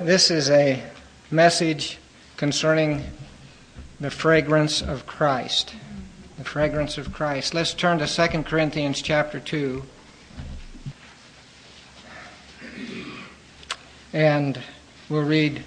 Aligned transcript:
This 0.00 0.30
is 0.30 0.48
a 0.48 0.82
message 1.30 1.98
concerning 2.38 3.04
the 4.00 4.10
fragrance 4.10 4.80
of 4.80 5.04
Christ. 5.04 5.74
The 6.38 6.44
fragrance 6.44 6.96
of 6.96 7.12
Christ. 7.12 7.52
Let's 7.52 7.74
turn 7.74 7.98
to 7.98 8.06
2 8.06 8.44
Corinthians 8.44 9.02
chapter 9.02 9.38
2. 9.38 9.82
And 14.14 14.58
we'll 15.10 15.24
read 15.24 15.64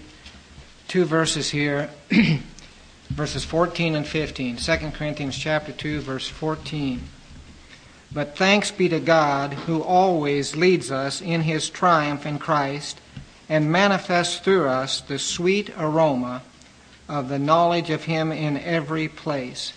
two 0.87 1.05
verses 1.05 1.51
here, 1.51 1.91
verses 3.09 3.45
14 3.45 3.95
and 3.95 4.07
15. 4.07 4.57
2 4.57 4.77
Corinthians 4.95 5.37
chapter 5.37 5.71
2, 5.71 6.01
verse 6.01 6.27
14. 6.27 7.03
But 8.11 8.35
thanks 8.35 8.71
be 8.71 8.89
to 8.89 8.99
God 8.99 9.53
who 9.53 9.83
always 9.83 10.55
leads 10.55 10.91
us 10.91 11.21
in 11.21 11.41
his 11.41 11.69
triumph 11.69 12.25
in 12.25 12.39
Christ 12.39 12.99
and 13.53 13.71
manifests 13.71 14.39
through 14.39 14.67
us 14.67 15.01
the 15.01 15.19
sweet 15.19 15.69
aroma 15.77 16.41
of 17.07 17.29
the 17.29 17.37
knowledge 17.37 17.91
of 17.91 18.05
him 18.05 18.31
in 18.31 18.57
every 18.57 19.07
place. 19.07 19.73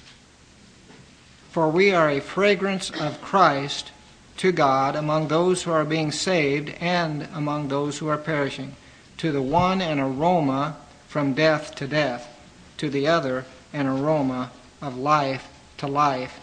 For 1.50 1.68
we 1.68 1.92
are 1.92 2.08
a 2.08 2.20
fragrance 2.20 2.88
of 2.88 3.20
Christ 3.20 3.92
to 4.38 4.50
God 4.50 4.96
among 4.96 5.28
those 5.28 5.62
who 5.62 5.72
are 5.72 5.84
being 5.84 6.10
saved 6.10 6.70
and 6.80 7.28
among 7.34 7.68
those 7.68 7.98
who 7.98 8.08
are 8.08 8.16
perishing. 8.16 8.74
To 9.18 9.30
the 9.30 9.42
one, 9.42 9.82
an 9.82 10.00
aroma 10.00 10.78
from 11.06 11.34
death 11.34 11.74
to 11.74 11.86
death, 11.86 12.34
to 12.78 12.88
the 12.88 13.06
other, 13.06 13.44
an 13.74 13.86
aroma 13.86 14.52
of 14.80 14.96
life 14.96 15.50
to 15.76 15.86
life. 15.86 16.40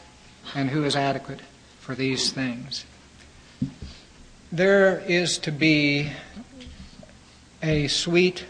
And 0.54 0.70
who 0.70 0.84
is 0.84 0.96
adequate 0.96 1.40
for 1.80 1.96
these 1.96 2.32
things? 2.32 2.86
There 4.52 5.00
is 5.08 5.40
to 5.40 5.52
be 5.52 6.12
a 7.64 7.88
sweet 7.88 8.46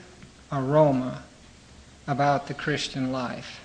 aroma 0.51 1.23
about 2.07 2.47
the 2.47 2.53
Christian 2.53 3.11
life. 3.11 3.61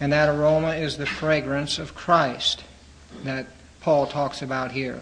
And 0.00 0.12
that 0.12 0.28
aroma 0.28 0.70
is 0.70 0.96
the 0.96 1.06
fragrance 1.06 1.78
of 1.78 1.94
Christ 1.94 2.64
that 3.24 3.46
Paul 3.80 4.06
talks 4.06 4.42
about 4.42 4.72
here. 4.72 5.00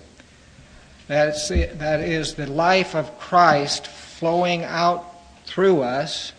That's, 1.07 1.49
that 1.49 2.01
is 2.01 2.35
the 2.35 2.47
life 2.47 2.97
of 2.97 3.19
Christ 3.19 3.87
flowing 3.87 4.65
out 4.65 5.07
through 5.45 5.83
us 5.83 6.33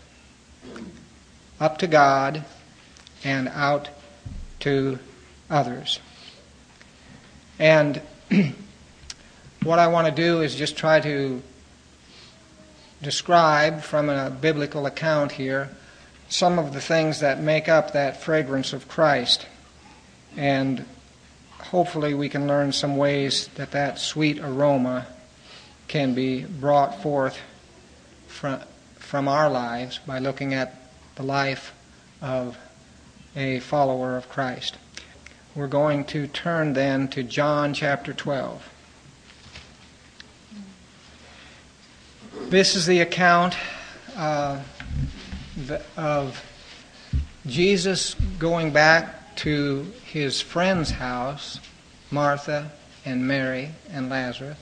up 1.59 1.77
to 1.77 1.87
God 1.87 2.43
and 3.23 3.47
out 3.47 3.89
to 4.59 4.99
others. 5.49 5.99
And 7.57 8.01
what 9.63 9.79
I 9.79 9.87
want 9.87 10.07
to 10.07 10.13
do 10.13 10.41
is 10.41 10.55
just 10.55 10.75
try 10.75 10.99
to 10.99 11.41
describe 13.01 13.81
from 13.81 14.09
a 14.09 14.29
biblical 14.29 14.85
account 14.85 15.33
here 15.33 15.69
some 16.29 16.59
of 16.59 16.73
the 16.73 16.81
things 16.81 17.19
that 17.21 17.39
make 17.39 17.69
up 17.69 17.93
that 17.93 18.21
fragrance 18.21 18.73
of 18.73 18.87
Christ. 18.87 19.47
And 20.35 20.85
hopefully 21.59 22.13
we 22.13 22.29
can 22.29 22.47
learn 22.47 22.71
some 22.71 22.97
ways 22.97 23.47
that 23.55 23.71
that 23.71 23.99
sweet 23.99 24.39
aroma 24.39 25.07
can 25.87 26.13
be 26.13 26.43
brought 26.43 27.01
forth 27.01 27.39
from, 28.27 28.59
from 28.95 29.27
our 29.27 29.49
lives 29.49 29.99
by 30.05 30.19
looking 30.19 30.53
at 30.53 30.75
the 31.15 31.23
life 31.23 31.73
of 32.21 32.57
a 33.35 33.59
follower 33.59 34.17
of 34.17 34.27
Christ. 34.27 34.77
We're 35.55 35.67
going 35.67 36.05
to 36.05 36.27
turn 36.27 36.73
then 36.73 37.07
to 37.09 37.23
John 37.23 37.73
chapter 37.73 38.13
12. 38.13 38.69
This 42.49 42.77
is 42.77 42.85
the 42.85 43.01
account 43.01 43.57
uh, 44.15 44.61
of 45.97 46.41
Jesus 47.45 48.13
going 48.39 48.71
back 48.71 49.35
to 49.37 49.85
his 50.05 50.39
friend's 50.39 50.91
house, 50.91 51.59
Martha 52.09 52.71
and 53.03 53.27
Mary 53.27 53.71
and 53.91 54.09
Lazarus. 54.09 54.57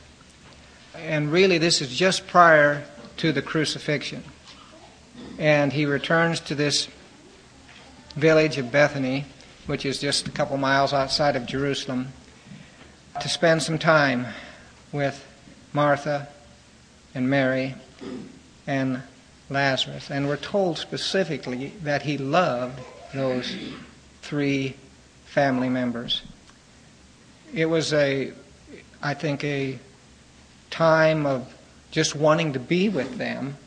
And 0.96 1.32
really, 1.32 1.60
this 1.60 1.80
is 1.80 1.96
just 1.96 2.26
prior 2.26 2.84
to 3.18 3.32
the 3.32 3.44
crucifixion. 3.44 4.24
And 5.38 5.72
he 5.72 5.86
returns 5.86 6.40
to 6.40 6.56
this 6.56 6.88
village 8.16 8.58
of 8.58 8.72
Bethany, 8.72 9.26
which 9.68 9.86
is 9.86 10.00
just 10.00 10.28
a 10.28 10.32
couple 10.32 10.58
miles 10.58 10.92
outside 10.92 11.36
of 11.36 11.46
Jerusalem, 11.46 12.08
to 13.22 13.30
spend 13.30 13.62
some 13.62 13.78
time 13.78 14.26
with 14.92 15.24
Martha 15.72 16.30
and 17.16 17.30
Mary 17.30 17.74
and 18.68 19.02
Lazarus. 19.50 20.12
And 20.12 20.28
we're 20.28 20.38
told 20.38 20.78
specifically 20.78 21.74
that 21.84 22.04
he 22.04 22.18
loved 22.18 22.80
those 23.14 23.56
three 24.22 24.76
family 25.26 25.70
members. 25.70 26.22
It 27.54 27.66
was 27.68 27.94
a, 27.94 28.34
I 29.02 29.14
think, 29.14 29.44
a 29.44 29.80
time 30.70 31.26
of 31.26 31.52
just 31.92 32.16
wanting 32.16 32.54
to 32.54 32.60
be 32.60 32.90
with 32.90 33.18
them 33.18 33.58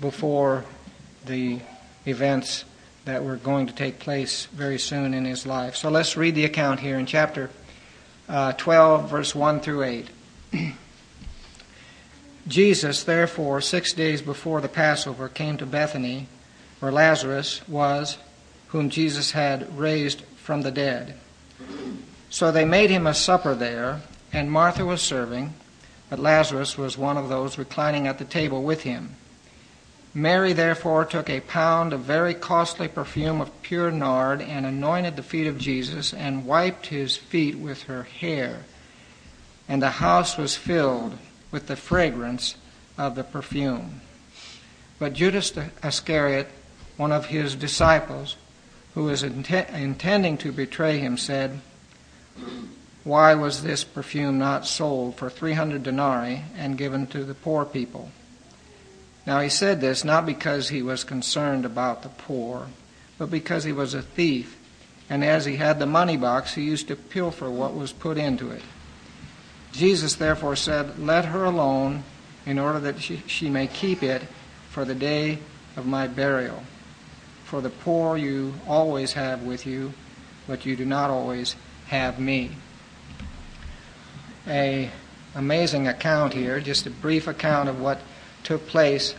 before 0.00 0.64
the 1.24 1.60
events 2.04 2.64
that 3.06 3.24
were 3.24 3.36
going 3.36 3.66
to 3.66 3.72
take 3.72 3.98
place 3.98 4.46
very 4.46 4.78
soon 4.78 5.14
in 5.14 5.24
his 5.24 5.46
life. 5.46 5.76
So 5.76 5.88
let's 5.88 6.16
read 6.16 6.34
the 6.34 6.44
account 6.44 6.80
here 6.80 6.98
in 6.98 7.06
chapter 7.06 7.50
uh, 8.28 8.52
12, 8.52 9.10
verse 9.10 9.34
1 9.34 9.60
through 9.60 9.82
8. 9.82 10.08
Jesus, 12.46 13.02
therefore, 13.04 13.60
six 13.60 13.92
days 13.92 14.20
before 14.20 14.60
the 14.60 14.68
Passover, 14.68 15.28
came 15.28 15.56
to 15.56 15.66
Bethany, 15.66 16.28
where 16.80 16.92
Lazarus 16.92 17.66
was, 17.66 18.18
whom 18.68 18.90
Jesus 18.90 19.30
had 19.30 19.78
raised 19.78 20.20
from 20.36 20.62
the 20.62 20.70
dead. 20.70 21.14
So 22.28 22.50
they 22.50 22.64
made 22.64 22.90
him 22.90 23.06
a 23.06 23.14
supper 23.14 23.54
there, 23.54 24.02
and 24.32 24.50
Martha 24.50 24.84
was 24.84 25.00
serving, 25.00 25.54
but 26.10 26.18
Lazarus 26.18 26.76
was 26.76 26.98
one 26.98 27.16
of 27.16 27.28
those 27.28 27.56
reclining 27.56 28.06
at 28.06 28.18
the 28.18 28.24
table 28.24 28.62
with 28.62 28.82
him. 28.82 29.16
Mary 30.12 30.52
therefore 30.52 31.04
took 31.04 31.30
a 31.30 31.40
pound 31.40 31.92
of 31.92 32.00
very 32.00 32.34
costly 32.34 32.86
perfume 32.86 33.40
of 33.40 33.62
pure 33.62 33.90
nard 33.90 34.40
and 34.40 34.66
anointed 34.66 35.16
the 35.16 35.22
feet 35.22 35.46
of 35.46 35.58
Jesus 35.58 36.12
and 36.12 36.46
wiped 36.46 36.86
his 36.86 37.16
feet 37.16 37.56
with 37.56 37.84
her 37.84 38.04
hair. 38.04 38.64
And 39.68 39.80
the 39.80 39.90
house 39.90 40.36
was 40.36 40.56
filled 40.56 41.18
with 41.54 41.68
the 41.68 41.76
fragrance 41.76 42.56
of 42.98 43.14
the 43.14 43.22
perfume. 43.22 44.00
But 44.98 45.12
Judas 45.12 45.52
Iscariot, 45.84 46.48
one 46.96 47.12
of 47.12 47.26
his 47.26 47.54
disciples, 47.54 48.34
who 48.94 49.04
was 49.04 49.22
int- 49.22 49.70
intending 49.70 50.36
to 50.38 50.50
betray 50.50 50.98
him, 50.98 51.16
said, 51.16 51.60
Why 53.04 53.36
was 53.36 53.62
this 53.62 53.84
perfume 53.84 54.36
not 54.36 54.66
sold 54.66 55.14
for 55.14 55.30
300 55.30 55.84
denarii 55.84 56.42
and 56.56 56.76
given 56.76 57.06
to 57.08 57.22
the 57.22 57.34
poor 57.34 57.64
people? 57.64 58.10
Now 59.24 59.38
he 59.38 59.48
said 59.48 59.80
this 59.80 60.02
not 60.02 60.26
because 60.26 60.70
he 60.70 60.82
was 60.82 61.04
concerned 61.04 61.64
about 61.64 62.02
the 62.02 62.08
poor, 62.08 62.66
but 63.16 63.30
because 63.30 63.62
he 63.62 63.72
was 63.72 63.94
a 63.94 64.02
thief, 64.02 64.58
and 65.08 65.24
as 65.24 65.44
he 65.44 65.54
had 65.54 65.78
the 65.78 65.86
money 65.86 66.16
box, 66.16 66.54
he 66.54 66.62
used 66.62 66.88
to 66.88 66.96
pilfer 66.96 67.48
what 67.48 67.76
was 67.76 67.92
put 67.92 68.18
into 68.18 68.50
it. 68.50 68.62
Jesus 69.76 70.14
therefore 70.14 70.56
said, 70.56 70.98
Let 70.98 71.26
her 71.26 71.44
alone, 71.44 72.04
in 72.46 72.58
order 72.58 72.78
that 72.80 73.00
she, 73.00 73.22
she 73.26 73.50
may 73.50 73.66
keep 73.66 74.02
it 74.02 74.22
for 74.70 74.84
the 74.84 74.94
day 74.94 75.38
of 75.76 75.86
my 75.86 76.06
burial. 76.06 76.62
For 77.44 77.60
the 77.60 77.70
poor 77.70 78.16
you 78.16 78.54
always 78.68 79.14
have 79.14 79.42
with 79.42 79.66
you, 79.66 79.92
but 80.46 80.64
you 80.64 80.76
do 80.76 80.84
not 80.84 81.10
always 81.10 81.56
have 81.86 82.18
me. 82.18 82.52
A 84.46 84.90
amazing 85.34 85.88
account 85.88 86.34
here, 86.34 86.60
just 86.60 86.86
a 86.86 86.90
brief 86.90 87.26
account 87.26 87.68
of 87.68 87.80
what 87.80 88.00
took 88.44 88.66
place 88.66 89.14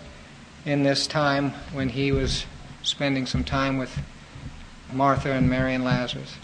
in 0.66 0.84
this 0.84 1.08
time 1.08 1.52
when 1.74 1.90
he 1.90 2.12
was 2.12 2.46
spending 2.84 3.26
some 3.26 3.44
time 3.44 3.78
with 3.78 4.00
Martha 4.94 5.32
and 5.32 5.50
Mary 5.50 5.74
and 5.74 5.84
Lazarus. 5.84 6.36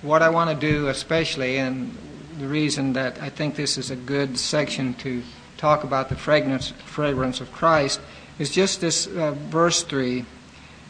What 0.00 0.22
I 0.22 0.30
want 0.30 0.48
to 0.50 0.56
do 0.56 0.88
especially, 0.88 1.58
and 1.58 1.96
the 2.40 2.48
reason 2.48 2.94
that 2.94 3.20
I 3.20 3.28
think 3.28 3.54
this 3.54 3.76
is 3.76 3.90
a 3.90 3.96
good 3.96 4.38
section 4.38 4.94
to 4.94 5.22
talk 5.58 5.84
about 5.84 6.08
the 6.08 6.16
fragrance, 6.16 6.70
fragrance 6.86 7.42
of 7.42 7.52
Christ 7.52 8.00
is 8.38 8.50
just 8.50 8.80
this 8.80 9.06
uh, 9.06 9.32
verse 9.32 9.82
3. 9.82 10.24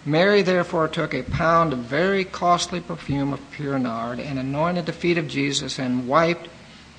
Mary 0.07 0.43
therefore 0.43 0.87
took 0.87 1.13
a 1.13 1.25
pound 1.25 1.73
of 1.73 1.81
very 1.81 2.25
costly 2.25 2.81
perfume 2.81 3.33
of 3.33 3.51
pure 3.51 3.81
nard 3.81 4.21
and 4.21 4.39
anointed 4.39 4.87
the 4.87 4.93
feet 4.93 5.19
of 5.19 5.27
Jesus 5.27 5.81
and 5.81 6.07
wiped 6.07 6.49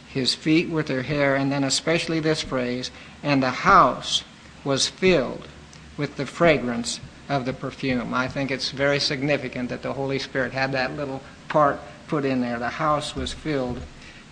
his 0.10 0.36
feet 0.36 0.70
with 0.70 0.90
her 0.90 1.04
hair, 1.04 1.38
and 1.38 1.50
then 1.50 1.64
especially 1.64 2.20
this 2.20 2.42
phrase, 2.42 2.92
and 3.24 3.42
the 3.42 3.52
house 3.52 4.26
was 4.66 4.90
filled 4.90 5.48
with 5.96 6.18
the 6.18 6.26
fragrance 6.26 7.00
of 7.30 7.46
the 7.46 7.54
perfume. 7.54 8.14
I 8.14 8.28
think 8.28 8.52
it's 8.52 8.72
very 8.72 9.00
significant 9.00 9.70
that 9.70 9.82
the 9.82 9.94
Holy 9.94 10.20
Spirit 10.20 10.52
had 10.52 10.74
that 10.74 10.98
little 10.98 11.22
part 11.48 11.80
put 12.10 12.26
in 12.26 12.42
there. 12.42 12.60
The 12.60 12.70
house 12.70 13.16
was 13.16 13.32
filled 13.32 13.80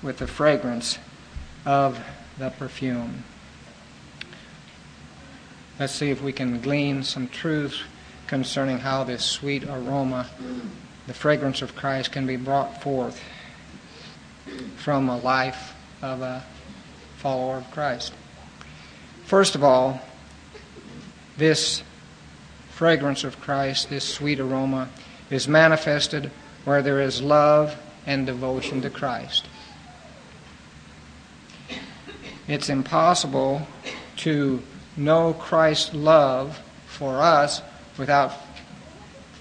with 0.01 0.17
the 0.17 0.27
fragrance 0.27 0.97
of 1.65 1.99
the 2.37 2.49
perfume. 2.51 3.23
let's 5.79 5.93
see 5.93 6.09
if 6.09 6.21
we 6.21 6.33
can 6.33 6.59
glean 6.61 7.03
some 7.03 7.27
truths 7.27 7.81
concerning 8.27 8.79
how 8.79 9.03
this 9.03 9.25
sweet 9.25 9.63
aroma, 9.63 10.29
the 11.07 11.13
fragrance 11.13 11.61
of 11.61 11.75
Christ, 11.75 12.11
can 12.11 12.27
be 12.27 12.35
brought 12.35 12.81
forth 12.81 13.21
from 14.77 15.09
a 15.09 15.17
life 15.17 15.73
of 16.01 16.21
a 16.21 16.43
follower 17.17 17.57
of 17.57 17.71
Christ. 17.71 18.13
First 19.25 19.55
of 19.55 19.63
all, 19.63 20.01
this 21.37 21.83
fragrance 22.71 23.23
of 23.23 23.39
Christ, 23.41 23.89
this 23.89 24.07
sweet 24.07 24.39
aroma, 24.39 24.89
is 25.29 25.47
manifested 25.47 26.31
where 26.65 26.81
there 26.81 26.99
is 26.99 27.21
love 27.21 27.75
and 28.05 28.25
devotion 28.25 28.81
to 28.81 28.89
Christ. 28.89 29.47
It's 32.49 32.67
impossible 32.67 33.61
to 34.17 34.63
know 34.97 35.33
Christ's 35.33 35.93
love 35.93 36.59
for 36.87 37.21
us 37.21 37.61
without 37.95 38.33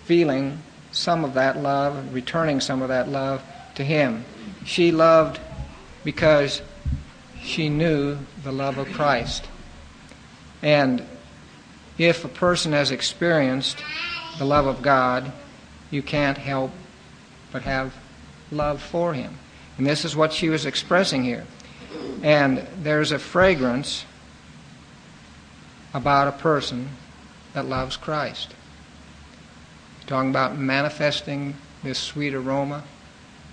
feeling 0.04 0.58
some 0.92 1.24
of 1.24 1.32
that 1.32 1.56
love, 1.56 2.12
returning 2.12 2.60
some 2.60 2.82
of 2.82 2.88
that 2.88 3.08
love 3.08 3.42
to 3.76 3.82
Him. 3.82 4.26
She 4.66 4.92
loved 4.92 5.40
because 6.04 6.60
she 7.40 7.70
knew 7.70 8.18
the 8.44 8.52
love 8.52 8.76
of 8.76 8.92
Christ. 8.92 9.48
And 10.60 11.02
if 11.96 12.26
a 12.26 12.28
person 12.28 12.72
has 12.72 12.90
experienced 12.90 13.82
the 14.36 14.44
love 14.44 14.66
of 14.66 14.82
God, 14.82 15.32
you 15.90 16.02
can't 16.02 16.36
help 16.36 16.72
but 17.52 17.62
have 17.62 17.94
love 18.52 18.82
for 18.82 19.14
Him. 19.14 19.38
And 19.78 19.86
this 19.86 20.04
is 20.04 20.14
what 20.14 20.34
she 20.34 20.50
was 20.50 20.66
expressing 20.66 21.24
here. 21.24 21.46
And 22.22 22.66
there's 22.82 23.12
a 23.12 23.18
fragrance 23.18 24.04
about 25.94 26.28
a 26.28 26.32
person 26.32 26.90
that 27.54 27.66
loves 27.66 27.96
Christ. 27.96 28.54
Talking 30.06 30.30
about 30.30 30.56
manifesting 30.56 31.54
this 31.82 31.98
sweet 31.98 32.34
aroma. 32.34 32.84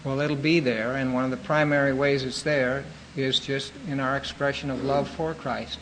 Well, 0.04 0.20
it'll 0.20 0.36
be 0.36 0.60
there, 0.60 0.96
and 0.96 1.14
one 1.14 1.26
of 1.26 1.32
the 1.32 1.38
primary 1.38 1.94
ways 1.94 2.24
it's 2.24 2.44
there 2.44 2.86
is 3.16 3.40
just 3.40 3.74
in 3.88 4.00
our 4.00 4.18
expression 4.18 4.70
of 4.70 4.84
love 4.84 5.08
for 5.10 5.34
Christ. 5.34 5.80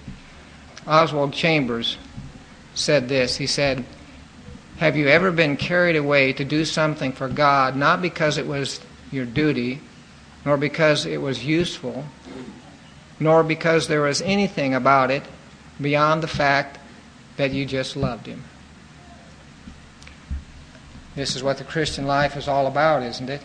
Oswald 0.88 1.34
Chambers 1.34 1.98
said 2.74 3.10
this. 3.10 3.38
He 3.38 3.48
said, 3.48 3.86
Have 4.78 4.96
you 4.96 5.08
ever 5.08 5.32
been 5.32 5.58
carried 5.58 5.96
away 5.96 6.34
to 6.34 6.46
do 6.46 6.66
something 6.66 7.12
for 7.12 7.28
God, 7.28 7.76
not 7.76 8.02
because 8.02 8.38
it 8.38 8.48
was 8.48 8.80
your 9.12 9.26
duty, 9.26 9.82
nor 10.46 10.58
because 10.58 11.06
it 11.06 11.22
was 11.22 11.46
useful, 11.46 12.06
nor 13.24 13.42
because 13.42 13.88
there 13.88 14.02
was 14.02 14.22
anything 14.22 14.74
about 14.74 15.10
it 15.10 15.24
beyond 15.82 16.22
the 16.22 16.28
fact 16.28 16.78
that 17.38 17.52
you 17.52 17.66
just 17.66 17.96
loved 17.96 18.28
Him? 18.28 18.44
This 21.16 21.36
is 21.36 21.42
what 21.42 21.58
the 21.58 21.64
Christian 21.64 22.06
life 22.06 22.36
is 22.36 22.50
all 22.50 22.68
about, 22.68 23.02
isn't 23.02 23.30
it? 23.30 23.42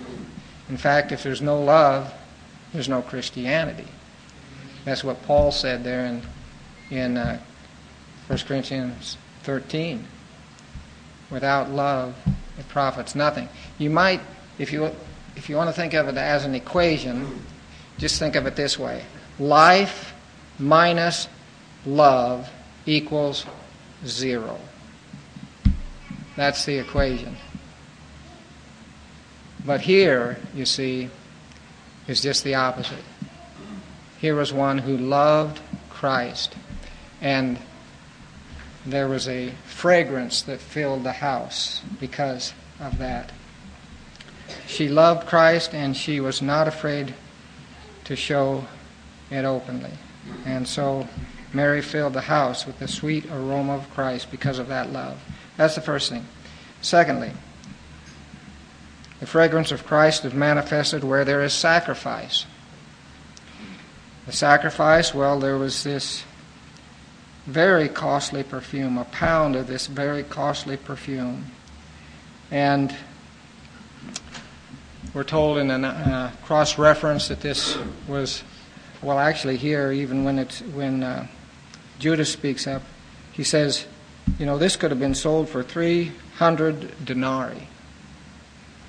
In 0.68 0.76
fact, 0.76 1.12
if 1.12 1.22
there's 1.22 1.40
no 1.40 1.62
love, 1.62 2.12
there's 2.72 2.88
no 2.88 3.02
Christianity. 3.02 3.86
That's 4.84 5.04
what 5.04 5.22
Paul 5.22 5.52
said 5.52 5.84
there 5.84 6.06
in, 6.06 6.22
in 6.90 7.16
uh, 7.16 7.38
1 8.26 8.38
Corinthians 8.40 9.16
13. 9.44 10.04
Without 11.30 11.70
love, 11.70 12.16
it 12.58 12.68
profits 12.68 13.14
nothing. 13.14 13.48
You 13.78 13.90
might, 13.90 14.22
if 14.58 14.72
you, 14.72 14.90
if 15.36 15.48
you 15.48 15.56
want 15.56 15.68
to 15.68 15.74
think 15.74 15.94
of 15.94 16.08
it 16.08 16.16
as 16.16 16.44
an 16.44 16.56
equation, 16.56 17.44
just 17.96 18.18
think 18.18 18.34
of 18.34 18.46
it 18.46 18.56
this 18.56 18.76
way 18.76 19.04
life 19.38 20.14
minus 20.58 21.28
love 21.86 22.50
equals 22.86 23.46
zero. 24.04 24.58
That's 26.36 26.64
the 26.64 26.78
equation. 26.78 27.36
But 29.64 29.80
here, 29.80 30.38
you 30.54 30.64
see, 30.64 31.10
is 32.06 32.20
just 32.22 32.44
the 32.44 32.54
opposite. 32.54 33.04
Here 34.18 34.34
was 34.34 34.52
one 34.52 34.78
who 34.78 34.96
loved 34.96 35.60
Christ, 35.90 36.54
and 37.20 37.58
there 38.86 39.08
was 39.08 39.28
a 39.28 39.50
fragrance 39.66 40.42
that 40.42 40.60
filled 40.60 41.04
the 41.04 41.12
house 41.12 41.82
because 42.00 42.54
of 42.80 42.98
that. 42.98 43.30
She 44.66 44.88
loved 44.88 45.26
Christ, 45.26 45.74
and 45.74 45.96
she 45.96 46.20
was 46.20 46.40
not 46.40 46.66
afraid 46.66 47.14
to 48.04 48.16
show 48.16 48.64
it 49.30 49.44
openly. 49.44 49.92
And 50.44 50.66
so 50.66 51.06
Mary 51.52 51.82
filled 51.82 52.12
the 52.12 52.20
house 52.20 52.66
with 52.66 52.78
the 52.78 52.88
sweet 52.88 53.26
aroma 53.30 53.76
of 53.76 53.90
Christ 53.90 54.30
because 54.30 54.58
of 54.58 54.68
that 54.68 54.92
love. 54.92 55.20
That's 55.56 55.74
the 55.74 55.80
first 55.80 56.10
thing. 56.10 56.26
Secondly, 56.80 57.32
the 59.20 59.26
fragrance 59.26 59.72
of 59.72 59.86
Christ 59.86 60.24
is 60.24 60.32
manifested 60.32 61.02
where 61.02 61.24
there 61.24 61.42
is 61.42 61.52
sacrifice. 61.52 62.46
The 64.26 64.32
sacrifice, 64.32 65.14
well, 65.14 65.40
there 65.40 65.56
was 65.56 65.82
this 65.82 66.22
very 67.46 67.88
costly 67.88 68.42
perfume, 68.42 68.98
a 68.98 69.04
pound 69.06 69.56
of 69.56 69.66
this 69.66 69.86
very 69.86 70.22
costly 70.22 70.76
perfume. 70.76 71.46
And 72.50 72.94
we're 75.14 75.24
told 75.24 75.58
in 75.58 75.70
a 75.70 75.88
uh, 75.88 76.30
cross 76.44 76.78
reference 76.78 77.28
that 77.28 77.40
this 77.40 77.78
was, 78.06 78.44
well, 79.02 79.18
actually, 79.18 79.56
here, 79.56 79.92
even 79.92 80.24
when, 80.24 80.38
it's, 80.38 80.60
when 80.60 81.02
uh, 81.02 81.26
Judas 81.98 82.32
speaks 82.32 82.66
up, 82.66 82.82
he 83.32 83.44
says, 83.44 83.86
you 84.38 84.46
know, 84.46 84.58
this 84.58 84.76
could 84.76 84.90
have 84.90 85.00
been 85.00 85.14
sold 85.14 85.48
for 85.48 85.62
300 85.62 87.04
denarii 87.04 87.68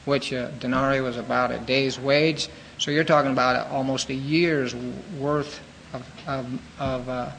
which 0.09 0.31
a 0.31 0.47
uh, 0.47 0.51
denarii 0.59 1.01
was 1.01 1.17
about 1.17 1.51
a 1.51 1.59
day's 1.59 1.99
wage. 1.99 2.49
So 2.79 2.89
you're 2.91 3.03
talking 3.03 3.31
about 3.31 3.69
almost 3.69 4.09
a 4.09 4.13
year's 4.13 4.75
worth 5.17 5.61
of, 5.93 6.07
of, 6.27 6.61
of 6.79 7.09
uh, 7.09 7.29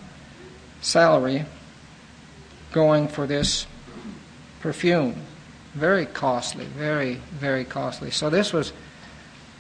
salary 0.81 1.44
going 2.72 3.08
for 3.08 3.26
this 3.26 3.67
perfume. 4.61 5.17
Very 5.75 6.06
costly, 6.06 6.64
very, 6.64 7.14
very 7.32 7.64
costly. 7.64 8.11
So 8.11 8.31
this 8.31 8.52
was 8.52 8.72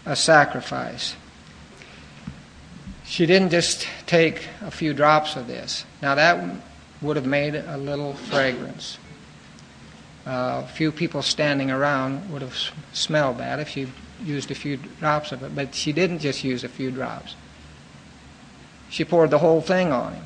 a 0.06 0.14
sacrifice. 0.14 1.16
She 3.10 3.26
didn't 3.26 3.50
just 3.50 3.86
take 4.06 4.46
a 4.62 4.70
few 4.70 4.94
drops 4.94 5.36
of 5.36 5.46
this. 5.46 5.84
Now 6.00 6.14
that 6.14 6.62
would 7.02 7.16
have 7.16 7.26
made 7.26 7.54
a 7.54 7.76
little 7.76 8.14
fragrance 8.14 8.98
uh, 10.26 10.66
few 10.66 10.92
people 10.92 11.22
standing 11.22 11.70
around 11.70 12.30
would 12.30 12.42
have 12.42 12.56
smelled 12.92 13.38
that 13.38 13.58
if 13.58 13.68
she 13.68 13.88
used 14.22 14.50
a 14.50 14.54
few 14.54 14.76
drops 14.98 15.32
of 15.32 15.42
it. 15.42 15.54
But 15.54 15.74
she 15.74 15.92
didn't 15.92 16.20
just 16.20 16.44
use 16.44 16.62
a 16.62 16.68
few 16.68 16.90
drops. 16.90 17.34
She 18.90 19.04
poured 19.04 19.30
the 19.30 19.38
whole 19.38 19.60
thing 19.60 19.92
on 19.92 20.14
him. 20.14 20.24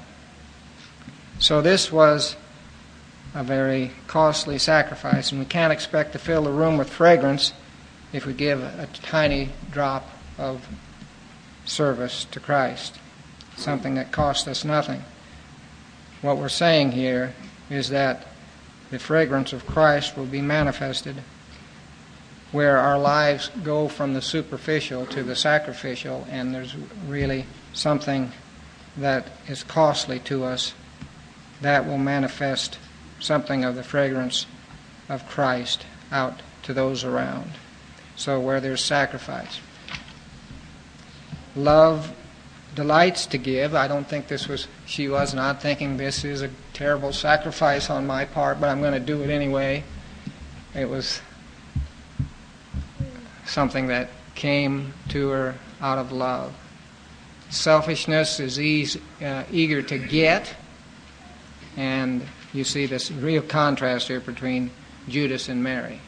So 1.39 1.61
this 1.61 1.93
was 1.93 2.37
a 3.35 3.43
very 3.43 3.93
costly 4.07 4.59
sacrifice, 4.59 5.31
and 5.31 5.41
we 5.41 5.47
can't 5.47 5.73
expect 5.73 6.13
to 6.13 6.19
fill 6.19 6.43
the 6.43 6.51
room 6.51 6.79
with 6.79 6.91
fragrance 6.91 7.53
if 8.13 8.27
we 8.27 8.33
give 8.33 8.63
a 8.63 8.89
tiny 8.93 9.51
drop 9.71 10.09
of 10.39 10.67
service 11.65 12.25
to 12.27 12.41
Christ, 12.41 12.99
something 13.57 13.95
that 13.95 14.13
cost 14.13 14.49
us 14.49 14.65
nothing. 14.65 15.03
What 16.23 16.39
we're 16.39 16.49
saying 16.49 16.93
here 16.93 17.35
is 17.71 17.91
that 17.91 18.27
the 18.91 18.99
fragrance 18.99 19.53
of 19.53 19.67
Christ 19.67 20.17
will 20.17 20.27
be 20.27 20.41
manifested 20.41 21.17
where 22.55 22.79
our 22.79 22.97
lives 22.97 23.51
go 23.65 23.89
from 23.89 24.15
the 24.15 24.23
superficial 24.23 25.05
to 25.07 25.25
the 25.25 25.35
sacrificial, 25.35 26.25
and 26.31 26.55
there's 26.55 26.77
really 27.09 27.47
something 27.73 28.31
that 28.97 29.27
is 29.49 29.65
costly 29.65 30.21
to 30.21 30.45
us 30.45 30.73
that 31.61 31.85
will 31.85 31.99
manifest 31.99 32.79
something 33.19 33.65
of 33.65 33.75
the 33.75 33.83
fragrance 33.83 34.47
of 35.09 35.29
Christ 35.29 35.85
out 36.13 36.43
to 36.63 36.73
those 36.73 37.03
around. 37.03 37.51
So, 38.15 38.39
where 38.39 38.61
there's 38.61 38.85
sacrifice, 38.85 39.59
love 41.57 42.15
delights 42.75 43.27
to 43.27 43.39
give. 43.39 43.75
I 43.75 43.89
don't 43.89 44.07
think 44.07 44.29
this 44.29 44.49
was, 44.49 44.67
she 44.87 45.09
was 45.09 45.35
not 45.35 45.63
thinking 45.63 45.97
this 45.97 46.25
is 46.25 46.43
a 46.43 46.51
terrible 46.73 47.13
sacrifice 47.13 47.91
on 47.91 48.07
my 48.07 48.25
part, 48.25 48.61
but 48.61 48.69
I'm 48.69 48.81
going 48.81 48.95
to 48.95 49.01
do 49.01 49.23
it 49.23 49.31
anyway. 49.31 49.85
It 50.75 50.89
was 50.89 51.21
something 53.47 53.89
that 53.89 54.11
came 54.35 54.93
to 55.11 55.29
her 55.29 55.55
out 55.81 55.99
of 55.99 56.13
love. 56.13 56.53
Selfishness 57.51 58.41
is 58.41 58.99
uh, 59.23 59.45
eager 59.53 59.83
to 59.83 59.99
get, 59.99 60.55
and 61.77 62.23
you 62.53 62.65
see 62.65 62.87
this 62.87 63.13
real 63.13 63.43
contrast 63.43 64.09
here 64.09 64.21
between 64.21 64.71
Judas 65.09 65.49
and 65.49 65.63
Mary. 65.63 66.01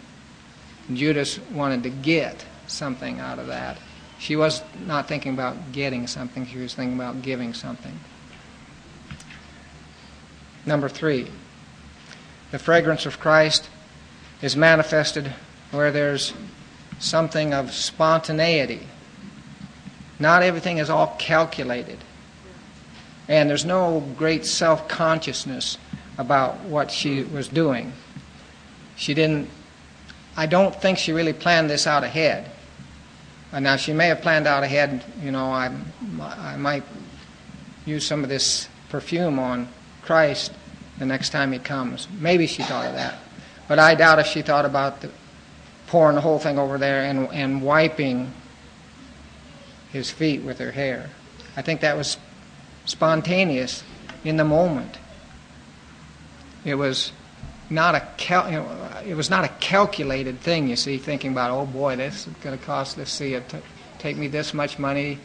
Judas 0.92 1.38
wanted 1.52 1.82
to 1.84 1.90
get 1.90 2.44
something 2.66 3.20
out 3.20 3.38
of 3.38 3.46
that. 3.48 3.78
She 4.18 4.36
was 4.36 4.62
not 4.86 5.08
thinking 5.08 5.34
about 5.34 5.72
getting 5.72 6.06
something, 6.06 6.46
she 6.46 6.58
was 6.58 6.74
thinking 6.74 6.96
about 6.96 7.22
giving 7.22 7.54
something. 7.54 7.98
Number 10.64 10.88
three, 10.88 11.30
the 12.50 12.58
fragrance 12.58 13.06
of 13.06 13.20
Christ 13.20 13.68
is 14.42 14.56
manifested 14.56 15.32
where 15.70 15.90
there's 15.90 16.32
something 16.98 17.52
of 17.52 17.72
spontaneity. 17.72 18.86
Not 20.18 20.42
everything 20.42 20.78
is 20.78 20.90
all 20.90 21.14
calculated. 21.18 21.98
And 23.28 23.50
there's 23.50 23.64
no 23.64 24.00
great 24.16 24.46
self 24.46 24.88
consciousness 24.88 25.78
about 26.18 26.60
what 26.60 26.90
she 26.90 27.22
was 27.22 27.48
doing. 27.48 27.92
She 28.96 29.14
didn't, 29.14 29.50
I 30.36 30.46
don't 30.46 30.74
think 30.74 30.98
she 30.98 31.12
really 31.12 31.32
planned 31.32 31.68
this 31.68 31.86
out 31.86 32.04
ahead. 32.04 32.50
Now, 33.52 33.76
she 33.76 33.92
may 33.92 34.08
have 34.08 34.20
planned 34.20 34.46
out 34.46 34.62
ahead, 34.64 35.04
you 35.22 35.30
know, 35.30 35.50
I, 35.50 35.70
I 36.20 36.56
might 36.56 36.82
use 37.86 38.06
some 38.06 38.22
of 38.22 38.28
this 38.28 38.68
perfume 38.88 39.38
on 39.38 39.68
Christ 40.02 40.52
the 40.98 41.06
next 41.06 41.30
time 41.30 41.52
he 41.52 41.58
comes. 41.58 42.08
Maybe 42.18 42.46
she 42.46 42.62
thought 42.62 42.86
of 42.86 42.94
that. 42.94 43.18
But 43.68 43.78
I 43.78 43.94
doubt 43.94 44.18
if 44.18 44.26
she 44.26 44.42
thought 44.42 44.64
about 44.64 45.00
the, 45.00 45.10
pouring 45.86 46.16
the 46.16 46.20
whole 46.20 46.38
thing 46.38 46.58
over 46.58 46.78
there 46.78 47.04
and, 47.04 47.28
and 47.32 47.62
wiping 47.62 48.32
his 49.92 50.10
feet 50.10 50.42
with 50.42 50.58
her 50.58 50.72
hair. 50.72 51.10
I 51.56 51.62
think 51.62 51.80
that 51.80 51.96
was 51.96 52.18
spontaneous 52.84 53.82
in 54.24 54.36
the 54.36 54.44
moment. 54.44 54.98
It 56.64 56.74
was 56.74 57.12
not 57.70 57.94
a 57.94 58.06
cal- 58.16 58.50
you 58.50 58.58
know, 58.58 58.88
it 59.06 59.14
was 59.14 59.30
not 59.30 59.44
a 59.44 59.48
calculated 59.48 60.40
thing. 60.40 60.68
You 60.68 60.76
see, 60.76 60.98
thinking 60.98 61.32
about 61.32 61.50
oh 61.50 61.66
boy, 61.66 61.96
this 61.96 62.26
is 62.26 62.32
going 62.34 62.56
to 62.58 62.64
cost. 62.64 62.98
Let's 62.98 63.12
see, 63.12 63.34
it 63.34 63.48
t- 63.48 63.58
take 63.98 64.16
me 64.16 64.28
this 64.28 64.54
much 64.54 64.78
money, 64.78 65.18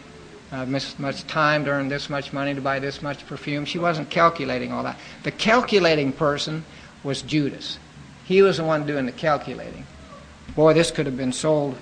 uh, 0.52 0.66
much 0.66 1.28
time 1.28 1.66
to 1.66 1.72
earn 1.72 1.88
this 1.88 2.10
much 2.10 2.34
money 2.34 2.54
to 2.54 2.62
buy 2.62 2.80
this 2.80 3.02
much 3.02 3.26
perfume. 3.28 3.66
She 3.66 3.80
wasn't 3.80 4.10
calculating 4.10 4.72
all 4.72 4.84
that. 4.84 4.98
The 5.24 5.32
calculating 5.32 6.12
person 6.12 6.66
was 7.04 7.22
Judas. 7.22 7.78
He 8.26 8.42
was 8.42 8.58
the 8.58 8.64
one 8.64 8.86
doing 8.86 9.06
the 9.06 9.12
calculating. 9.12 9.86
Boy, 10.56 10.74
this 10.74 10.92
could 10.92 11.06
have 11.06 11.18
been 11.18 11.34
sold 11.34 11.78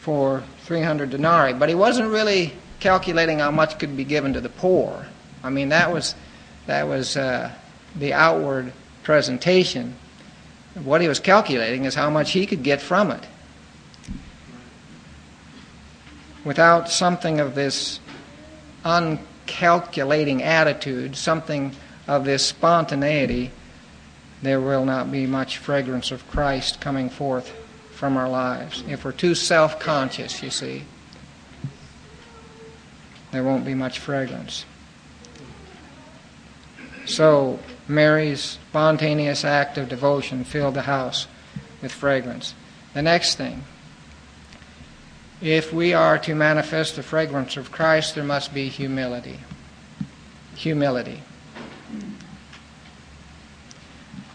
for 0.00 0.42
300 0.60 1.10
denarii, 1.10 1.54
but 1.54 1.68
he 1.68 1.74
wasn't 1.74 2.08
really 2.10 2.52
calculating 2.80 3.38
how 3.38 3.50
much 3.50 3.78
could 3.78 3.96
be 3.96 4.04
given 4.04 4.32
to 4.34 4.40
the 4.40 4.48
poor. 4.48 5.06
I 5.42 5.50
mean, 5.50 5.70
that 5.70 5.92
was 5.92 6.14
that 6.66 6.88
was 6.88 7.16
uh, 7.16 7.52
the 7.94 8.12
outward 8.12 8.72
presentation. 9.06 9.94
What 10.82 11.00
he 11.00 11.06
was 11.06 11.20
calculating 11.20 11.84
is 11.84 11.94
how 11.94 12.10
much 12.10 12.32
he 12.32 12.44
could 12.44 12.64
get 12.64 12.82
from 12.82 13.12
it. 13.12 13.24
Without 16.44 16.90
something 16.90 17.38
of 17.38 17.54
this 17.54 18.00
uncalculating 18.84 20.42
attitude, 20.42 21.14
something 21.14 21.70
of 22.08 22.24
this 22.24 22.44
spontaneity, 22.44 23.52
there 24.42 24.60
will 24.60 24.84
not 24.84 25.12
be 25.12 25.24
much 25.24 25.58
fragrance 25.58 26.10
of 26.10 26.28
Christ 26.28 26.80
coming 26.80 27.08
forth 27.08 27.54
from 27.92 28.16
our 28.16 28.28
lives. 28.28 28.82
If 28.88 29.04
we're 29.04 29.12
too 29.12 29.36
self 29.36 29.78
conscious, 29.78 30.42
you 30.42 30.50
see, 30.50 30.82
there 33.30 33.44
won't 33.44 33.64
be 33.64 33.74
much 33.74 34.00
fragrance. 34.00 34.64
So, 37.06 37.60
Mary's 37.88 38.40
spontaneous 38.40 39.44
act 39.44 39.78
of 39.78 39.88
devotion 39.88 40.44
filled 40.44 40.74
the 40.74 40.82
house 40.82 41.26
with 41.82 41.92
fragrance. 41.92 42.54
The 42.94 43.02
next 43.02 43.36
thing 43.36 43.64
if 45.40 45.72
we 45.72 45.92
are 45.92 46.18
to 46.18 46.34
manifest 46.34 46.96
the 46.96 47.02
fragrance 47.02 47.56
of 47.56 47.70
Christ, 47.70 48.14
there 48.14 48.24
must 48.24 48.54
be 48.54 48.68
humility. 48.68 49.38
Humility. 50.54 51.22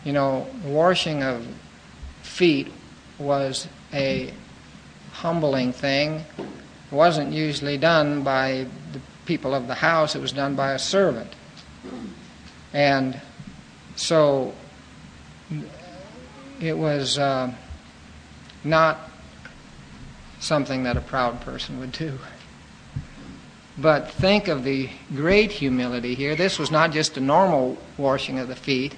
You 0.06 0.14
know, 0.14 0.48
washing 0.64 1.24
of 1.24 1.48
feet 2.22 2.72
was 3.18 3.68
a 3.94 4.32
humbling 5.12 5.74
thing. 5.74 6.24
It 6.38 6.96
wasn't 6.96 7.34
usually 7.34 7.78
done 7.78 8.24
by 8.24 8.68
the 8.92 9.00
people 9.26 9.56
of 9.56 9.68
the 9.68 9.76
house, 9.76 10.16
it 10.16 10.22
was 10.22 10.32
done 10.32 10.56
by 10.56 10.74
a 10.74 10.80
servant. 10.80 11.34
And 12.74 13.20
so 13.96 14.54
it 16.62 16.78
was 16.78 17.18
uh, 17.18 17.54
not 18.64 19.00
something 20.40 20.84
that 20.84 20.98
a 20.98 21.02
proud 21.02 21.42
person 21.42 21.80
would 21.80 21.92
do. 21.92 22.18
But 23.78 24.12
think 24.12 24.48
of 24.48 24.64
the 24.64 24.90
great 25.16 25.52
humility 25.52 26.14
here. 26.14 26.36
This 26.36 26.60
was 26.60 26.72
not 26.72 26.92
just 26.92 27.18
a 27.18 27.22
normal 27.22 27.78
washing 27.98 28.38
of 28.40 28.48
the 28.48 28.56
feet, 28.56 28.96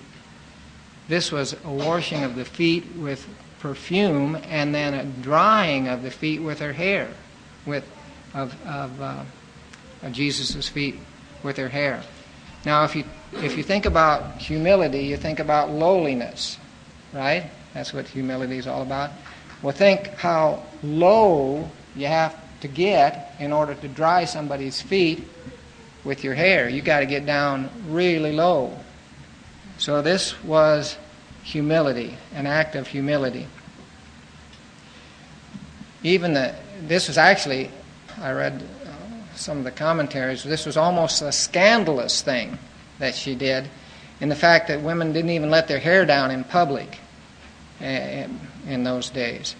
this 1.07 1.31
was 1.31 1.55
a 1.65 1.71
washing 1.71 2.23
of 2.23 2.35
the 2.35 2.45
feet 2.45 2.85
with 2.95 3.27
perfume 3.59 4.37
and 4.43 4.73
then 4.73 4.93
a 4.93 5.03
drying 5.21 5.87
of 5.87 6.01
the 6.01 6.11
feet 6.11 6.41
with 6.41 6.59
her 6.59 6.73
hair, 6.73 7.09
with, 7.65 7.85
of, 8.33 8.55
of, 8.65 9.01
uh, 9.01 9.23
of 10.01 10.11
Jesus' 10.11 10.67
feet 10.67 10.95
with 11.43 11.57
her 11.57 11.69
hair. 11.69 12.03
Now, 12.65 12.83
if 12.85 12.95
you, 12.95 13.03
if 13.33 13.57
you 13.57 13.63
think 13.63 13.85
about 13.85 14.37
humility, 14.37 15.05
you 15.05 15.17
think 15.17 15.39
about 15.39 15.69
lowliness, 15.69 16.57
right? 17.11 17.49
That's 17.73 17.93
what 17.93 18.07
humility 18.07 18.57
is 18.57 18.67
all 18.67 18.81
about. 18.81 19.11
Well, 19.61 19.73
think 19.73 20.07
how 20.07 20.63
low 20.81 21.69
you 21.95 22.07
have 22.07 22.35
to 22.61 22.67
get 22.67 23.35
in 23.39 23.51
order 23.51 23.75
to 23.75 23.87
dry 23.87 24.25
somebody's 24.25 24.81
feet 24.81 25.27
with 26.03 26.23
your 26.23 26.33
hair. 26.33 26.69
You've 26.69 26.85
got 26.85 26.99
to 26.99 27.05
get 27.05 27.25
down 27.25 27.69
really 27.87 28.31
low. 28.31 28.77
So 29.77 30.01
this 30.01 30.41
was 30.43 30.97
humility, 31.43 32.17
an 32.33 32.47
act 32.47 32.75
of 32.75 32.87
humility. 32.87 33.47
Even 36.03 36.33
the 36.33 36.55
this 36.81 37.07
was 37.07 37.17
actually 37.17 37.69
I 38.19 38.31
read 38.31 38.61
some 39.35 39.57
of 39.57 39.63
the 39.63 39.71
commentaries, 39.71 40.43
this 40.43 40.65
was 40.65 40.77
almost 40.77 41.21
a 41.21 41.31
scandalous 41.31 42.21
thing 42.21 42.57
that 42.99 43.15
she 43.15 43.35
did 43.35 43.69
in 44.21 44.29
the 44.29 44.35
fact 44.35 44.67
that 44.67 44.81
women 44.81 45.11
didn't 45.13 45.31
even 45.31 45.49
let 45.49 45.67
their 45.67 45.79
hair 45.79 46.05
down 46.05 46.31
in 46.31 46.43
public 46.43 46.99
eh, 47.81 48.27
in 48.67 48.83
those 48.83 49.09
days. 49.09 49.55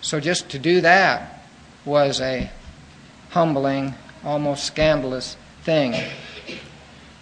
So 0.00 0.20
just 0.20 0.48
to 0.50 0.58
do 0.58 0.80
that 0.80 1.42
was 1.84 2.20
a 2.20 2.50
humbling, 3.30 3.94
almost 4.24 4.64
scandalous 4.64 5.36
thing. 5.62 5.94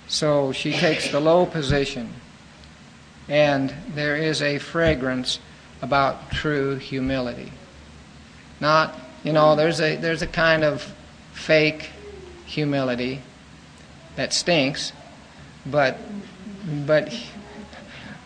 So 0.09 0.53
she 0.53 0.73
takes 0.73 1.11
the 1.11 1.21
low 1.21 1.47
position, 1.47 2.13
and 3.29 3.75
there 3.95 4.17
is 4.17 4.41
a 4.41 4.59
fragrance 4.59 5.41
about 5.83 6.31
true 6.31 6.77
humility. 6.77 7.53
Not, 8.61 8.99
you 9.25 9.33
know, 9.33 9.57
there's 9.57 9.81
a 9.81 9.97
there's 9.97 10.23
a 10.23 10.27
kind 10.27 10.65
of 10.65 10.95
fake 11.33 11.91
humility 12.47 13.21
that 14.17 14.33
stinks, 14.33 14.93
but 15.67 15.99
but 16.87 17.15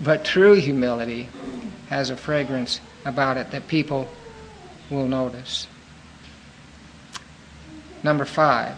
but 0.00 0.24
true 0.24 0.54
humility 0.54 1.28
has 1.88 2.10
a 2.10 2.16
fragrance 2.16 2.80
about 3.04 3.36
it 3.36 3.50
that 3.50 3.66
people 3.66 4.08
will 4.88 5.08
notice. 5.08 5.66
Number 8.02 8.24
five. 8.24 8.76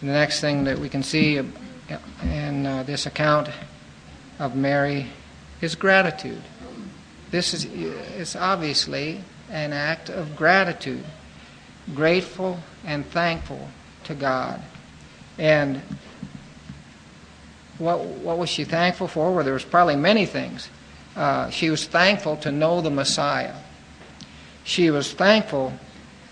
The 0.00 0.10
next 0.10 0.40
thing 0.40 0.64
that 0.64 0.78
we 0.78 0.88
can 0.88 1.02
see 1.02 1.38
in 2.22 2.66
uh, 2.66 2.82
this 2.82 3.06
account 3.06 3.48
of 4.38 4.54
Mary 4.54 5.06
is 5.60 5.74
gratitude. 5.74 6.42
This 7.30 7.54
is 7.54 7.64
it's 7.64 8.36
obviously 8.36 9.22
an 9.50 9.72
act 9.72 10.10
of 10.10 10.36
gratitude 10.36 11.04
grateful 11.94 12.58
and 12.84 13.04
thankful 13.06 13.68
to 14.04 14.14
God. 14.14 14.62
And 15.38 15.82
what, 17.78 18.00
what 18.00 18.38
was 18.38 18.48
she 18.48 18.64
thankful 18.64 19.08
for? 19.08 19.34
Well, 19.34 19.44
there 19.44 19.54
was 19.54 19.64
probably 19.64 19.96
many 19.96 20.26
things. 20.26 20.68
Uh, 21.16 21.50
she 21.50 21.70
was 21.70 21.86
thankful 21.86 22.36
to 22.38 22.52
know 22.52 22.80
the 22.80 22.90
Messiah. 22.90 23.54
She 24.64 24.90
was 24.90 25.12
thankful 25.12 25.72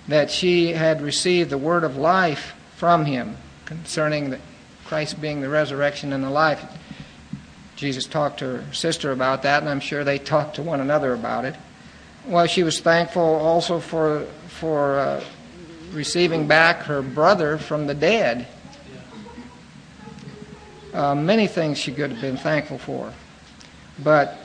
that 0.08 0.30
she 0.30 0.72
had 0.72 1.00
received 1.02 1.50
the 1.50 1.58
word 1.58 1.84
of 1.84 1.96
life 1.96 2.54
from 2.76 3.04
him 3.04 3.36
concerning 3.64 4.30
the, 4.30 4.38
Christ 4.84 5.20
being 5.20 5.40
the 5.40 5.48
resurrection 5.48 6.12
and 6.12 6.22
the 6.24 6.30
life. 6.30 6.64
Jesus 7.76 8.06
talked 8.06 8.38
to 8.40 8.44
her 8.58 8.74
sister 8.74 9.10
about 9.12 9.42
that, 9.42 9.62
and 9.62 9.68
I'm 9.70 9.80
sure 9.80 10.04
they 10.04 10.18
talked 10.18 10.56
to 10.56 10.62
one 10.62 10.80
another 10.80 11.14
about 11.14 11.44
it. 11.44 11.54
Well, 12.26 12.46
she 12.46 12.62
was 12.62 12.80
thankful 12.80 13.22
also 13.22 13.80
for 13.80 14.26
for 14.48 14.98
uh, 14.98 15.24
receiving 15.92 16.46
back 16.46 16.82
her 16.82 17.02
brother 17.02 17.58
from 17.58 17.86
the 17.86 17.94
dead. 17.94 18.46
Uh, 20.92 21.14
many 21.14 21.46
things 21.46 21.78
she 21.78 21.92
could 21.92 22.10
have 22.10 22.20
been 22.20 22.36
thankful 22.36 22.78
for. 22.78 23.12
But 24.02 24.38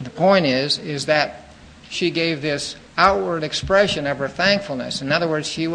the 0.00 0.10
point 0.10 0.46
is, 0.46 0.78
is 0.78 1.06
that 1.06 1.52
she 1.88 2.10
gave 2.10 2.42
this 2.42 2.76
outward 2.96 3.42
expression 3.42 4.06
of 4.06 4.18
her 4.18 4.28
thankfulness. 4.28 5.02
In 5.02 5.10
other 5.10 5.28
words, 5.28 5.48
she, 5.48 5.74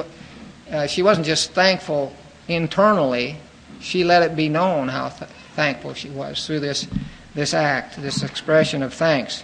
uh, 0.71 0.87
she 0.87 1.01
wasn't 1.01 1.25
just 1.25 1.51
thankful 1.51 2.13
internally, 2.47 3.37
she 3.79 4.03
let 4.03 4.21
it 4.21 4.35
be 4.35 4.49
known 4.49 4.87
how 4.87 5.09
th- 5.09 5.29
thankful 5.55 5.93
she 5.93 6.09
was 6.09 6.45
through 6.45 6.59
this, 6.59 6.87
this 7.33 7.53
act, 7.53 8.01
this 8.01 8.23
expression 8.23 8.83
of 8.83 8.93
thanks. 8.93 9.43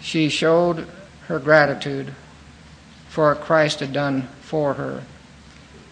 She 0.00 0.28
showed 0.28 0.86
her 1.26 1.38
gratitude 1.38 2.14
for 3.08 3.34
what 3.34 3.40
Christ 3.42 3.80
had 3.80 3.92
done 3.92 4.28
for 4.48 4.74
her 4.74 5.04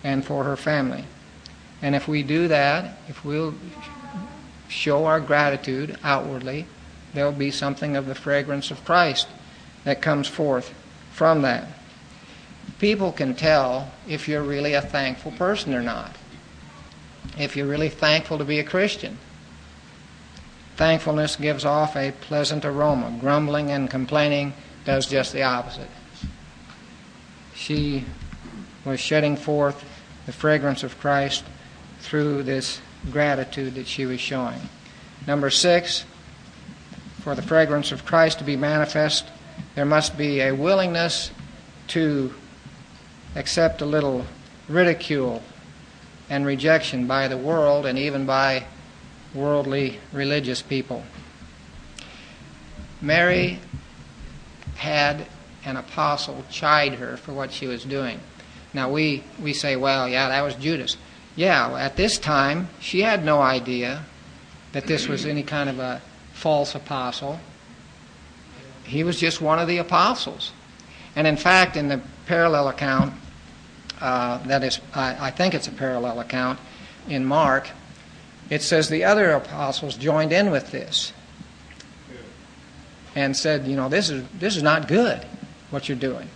and 0.02 0.24
for 0.24 0.44
her 0.44 0.56
family. 0.56 1.04
And 1.82 1.94
if 1.94 2.08
we 2.08 2.22
do 2.22 2.48
that, 2.48 2.98
if 3.06 3.24
we'll 3.24 3.54
show 4.68 5.04
our 5.04 5.20
gratitude 5.20 5.98
outwardly, 6.02 6.66
there'll 7.12 7.32
be 7.32 7.50
something 7.50 7.96
of 7.96 8.06
the 8.06 8.14
fragrance 8.14 8.70
of 8.70 8.84
Christ 8.84 9.28
that 9.84 10.00
comes 10.00 10.26
forth 10.26 10.72
from 11.12 11.42
that. 11.42 11.68
People 12.78 13.12
can 13.12 13.34
tell 13.34 13.90
if 14.08 14.26
you're 14.26 14.42
really 14.42 14.72
a 14.72 14.82
thankful 14.82 15.32
person 15.32 15.74
or 15.74 15.82
not, 15.82 16.16
if 17.38 17.56
you're 17.56 17.66
really 17.66 17.90
thankful 17.90 18.38
to 18.38 18.44
be 18.44 18.58
a 18.58 18.64
Christian. 18.64 19.18
Thankfulness 20.76 21.36
gives 21.36 21.64
off 21.64 21.96
a 21.96 22.12
pleasant 22.12 22.64
aroma. 22.64 23.16
Grumbling 23.20 23.70
and 23.70 23.88
complaining 23.88 24.52
does 24.84 25.06
just 25.06 25.32
the 25.32 25.42
opposite. 25.42 25.88
She 27.54 28.04
was 28.86 29.00
shedding 29.00 29.36
forth 29.36 29.84
the 30.24 30.32
fragrance 30.32 30.82
of 30.82 30.98
Christ 30.98 31.44
through 32.00 32.44
this 32.44 32.80
gratitude 33.10 33.74
that 33.74 33.86
she 33.86 34.06
was 34.06 34.20
showing. 34.20 34.60
Number 35.26 35.50
six, 35.50 36.04
for 37.20 37.34
the 37.34 37.42
fragrance 37.42 37.92
of 37.92 38.06
Christ 38.06 38.38
to 38.38 38.44
be 38.44 38.56
manifest, 38.56 39.26
there 39.74 39.84
must 39.84 40.16
be 40.16 40.40
a 40.40 40.52
willingness 40.52 41.32
to 41.88 42.32
accept 43.34 43.82
a 43.82 43.86
little 43.86 44.24
ridicule 44.68 45.42
and 46.30 46.46
rejection 46.46 47.06
by 47.06 47.28
the 47.28 47.36
world 47.36 47.86
and 47.86 47.98
even 47.98 48.24
by 48.24 48.64
worldly 49.34 50.00
religious 50.12 50.62
people. 50.62 51.02
Mary 53.00 53.58
had 54.76 55.26
an 55.64 55.76
apostle 55.76 56.44
chide 56.50 56.94
her 56.94 57.16
for 57.16 57.32
what 57.32 57.52
she 57.52 57.66
was 57.66 57.84
doing. 57.84 58.20
Now 58.74 58.90
we, 58.90 59.24
we 59.40 59.52
say, 59.52 59.76
well, 59.76 60.08
yeah, 60.08 60.28
that 60.28 60.42
was 60.42 60.54
Judas. 60.54 60.96
Yeah, 61.34 61.74
at 61.76 61.96
this 61.96 62.18
time, 62.18 62.68
she 62.80 63.02
had 63.02 63.24
no 63.24 63.40
idea 63.40 64.04
that 64.72 64.86
this 64.86 65.08
was 65.08 65.24
any 65.24 65.42
kind 65.42 65.70
of 65.70 65.78
a 65.78 66.02
false 66.32 66.74
apostle. 66.74 67.40
He 68.84 69.04
was 69.04 69.18
just 69.18 69.40
one 69.40 69.58
of 69.58 69.68
the 69.68 69.78
apostles. 69.78 70.52
And 71.14 71.26
in 71.26 71.36
fact, 71.36 71.76
in 71.76 71.88
the 71.88 72.00
parallel 72.26 72.68
account, 72.68 73.14
uh, 74.00 74.38
that 74.46 74.62
is, 74.62 74.80
I, 74.94 75.28
I 75.28 75.30
think 75.30 75.54
it's 75.54 75.68
a 75.68 75.72
parallel 75.72 76.20
account 76.20 76.58
in 77.08 77.24
Mark, 77.24 77.70
it 78.50 78.62
says 78.62 78.88
the 78.88 79.04
other 79.04 79.30
apostles 79.32 79.96
joined 79.96 80.32
in 80.32 80.50
with 80.50 80.70
this 80.70 81.12
and 83.14 83.36
said, 83.36 83.66
you 83.66 83.76
know, 83.76 83.88
this 83.88 84.10
is, 84.10 84.24
this 84.38 84.56
is 84.56 84.62
not 84.62 84.88
good, 84.88 85.24
what 85.70 85.88
you're 85.88 85.98
doing. 85.98 86.28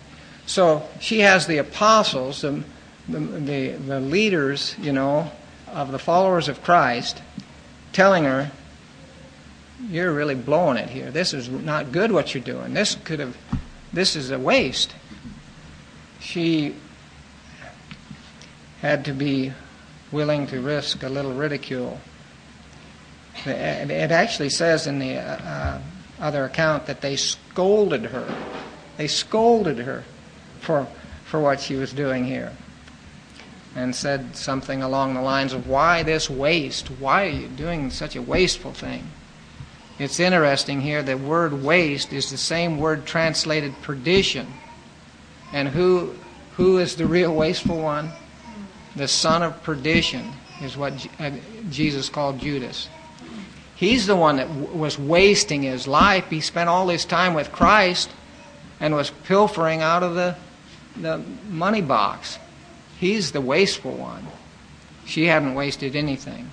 So 0.46 0.88
she 1.00 1.20
has 1.20 1.46
the 1.46 1.58
apostles, 1.58 2.42
the, 2.42 2.62
the, 3.08 3.70
the 3.70 4.00
leaders, 4.00 4.74
you 4.80 4.92
know, 4.92 5.30
of 5.68 5.92
the 5.92 5.98
followers 5.98 6.48
of 6.48 6.62
Christ, 6.62 7.22
telling 7.92 8.24
her, 8.24 8.50
you're 9.88 10.12
really 10.12 10.34
blowing 10.34 10.76
it 10.76 10.90
here. 10.90 11.10
This 11.10 11.32
is 11.32 11.48
not 11.48 11.92
good 11.92 12.12
what 12.12 12.34
you're 12.34 12.42
doing. 12.42 12.74
This 12.74 12.96
could 12.96 13.20
have, 13.20 13.36
this 13.92 14.16
is 14.16 14.30
a 14.30 14.38
waste. 14.38 14.94
She 16.20 16.74
had 18.82 19.04
to 19.06 19.12
be 19.12 19.52
willing 20.12 20.46
to 20.48 20.60
risk 20.60 21.02
a 21.02 21.08
little 21.08 21.32
ridicule. 21.32 22.00
It 23.46 24.10
actually 24.10 24.50
says 24.50 24.86
in 24.86 24.98
the 24.98 25.16
uh, 25.16 25.36
uh, 25.36 25.80
other 26.18 26.44
account 26.44 26.86
that 26.86 27.00
they 27.00 27.16
scolded 27.16 28.06
her. 28.06 28.34
They 28.96 29.06
scolded 29.06 29.78
her 29.78 30.04
for, 30.70 30.86
for 31.24 31.40
what 31.40 31.60
she 31.60 31.74
was 31.74 31.92
doing 31.92 32.24
here 32.24 32.52
and 33.74 33.94
said 33.94 34.36
something 34.36 34.82
along 34.82 35.14
the 35.14 35.20
lines 35.20 35.52
of, 35.52 35.66
Why 35.66 36.04
this 36.04 36.30
waste? 36.30 36.88
Why 36.88 37.26
are 37.26 37.30
you 37.30 37.48
doing 37.48 37.90
such 37.90 38.14
a 38.14 38.22
wasteful 38.22 38.72
thing? 38.72 39.10
It's 39.98 40.20
interesting 40.20 40.80
here, 40.80 41.02
that 41.02 41.20
word 41.20 41.52
waste 41.62 42.12
is 42.12 42.30
the 42.30 42.38
same 42.38 42.78
word 42.78 43.04
translated 43.04 43.74
perdition. 43.82 44.46
And 45.52 45.68
who, 45.68 46.14
who 46.56 46.78
is 46.78 46.94
the 46.94 47.06
real 47.06 47.34
wasteful 47.34 47.78
one? 47.78 48.10
The 48.94 49.08
son 49.08 49.42
of 49.42 49.62
perdition 49.62 50.32
is 50.62 50.76
what 50.76 51.06
uh, 51.18 51.32
Jesus 51.68 52.08
called 52.08 52.38
Judas. 52.38 52.88
He's 53.74 54.06
the 54.06 54.16
one 54.16 54.36
that 54.36 54.48
was 54.50 54.98
wasting 54.98 55.62
his 55.62 55.88
life. 55.88 56.26
He 56.30 56.40
spent 56.40 56.68
all 56.68 56.88
his 56.88 57.04
time 57.04 57.34
with 57.34 57.50
Christ 57.50 58.10
and 58.78 58.94
was 58.94 59.10
pilfering 59.24 59.82
out 59.82 60.02
of 60.02 60.14
the, 60.14 60.36
the 60.96 61.22
money 61.48 61.82
box. 61.82 62.38
He's 62.98 63.32
the 63.32 63.40
wasteful 63.40 63.92
one. 63.92 64.26
She 65.06 65.26
hadn't 65.26 65.54
wasted 65.54 65.96
anything. 65.96 66.50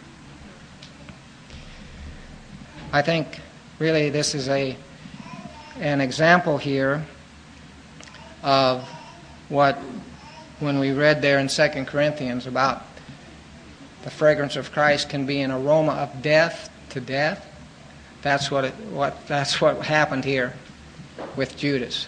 I 2.91 3.01
think 3.01 3.39
really 3.79 4.09
this 4.09 4.33
is 4.33 4.47
a 4.49 4.77
an 5.79 6.01
example 6.01 6.57
here 6.57 7.05
of 8.41 8.83
what 9.49 9.77
when 10.59 10.79
we 10.79 10.91
read 10.91 11.21
there 11.21 11.37
in 11.37 11.47
2 11.47 11.67
Corinthians 11.85 12.47
about 12.47 12.83
the 14.03 14.09
fragrance 14.09 14.55
of 14.55 14.71
Christ 14.71 15.09
can 15.09 15.25
be 15.25 15.41
an 15.41 15.51
aroma 15.51 15.91
of 15.91 16.21
death 16.21 16.71
to 16.91 17.01
death. 17.01 17.45
That's 18.21 18.49
what 18.49 18.65
it, 18.65 18.73
what 18.91 19.27
that's 19.27 19.61
what 19.61 19.85
happened 19.85 20.25
here 20.25 20.53
with 21.35 21.57
Judas. 21.57 22.07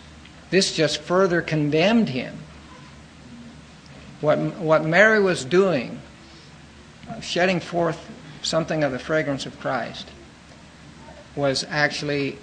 This 0.50 0.76
just 0.76 1.02
further 1.02 1.42
condemned 1.42 2.10
him 2.10 2.40
what, 4.22 4.38
what 4.38 4.84
Mary 4.84 5.20
was 5.22 5.46
doing, 5.46 6.02
shedding 7.22 7.60
forth 7.60 8.10
something 8.42 8.84
of 8.84 8.92
the 8.92 9.00
fragrance 9.00 9.46
of 9.46 9.60
Christ, 9.60 10.10
was 11.36 11.66
actually 11.70 12.38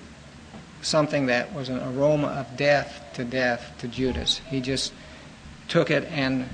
something 0.80 1.26
that 1.26 1.52
was 1.54 1.68
an 1.68 1.78
aroma 1.78 2.28
of 2.28 2.56
death 2.56 3.04
to 3.14 3.24
death 3.24 3.74
to 3.78 3.88
Judas. 3.88 4.40
He 4.48 4.60
just 4.60 4.92
took 5.68 5.90
it 5.90 6.04
and 6.04 6.48